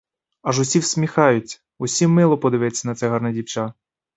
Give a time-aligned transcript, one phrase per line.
[0.41, 3.73] Аж усі всміхаються, усім мило подивитися на це гарне дівча.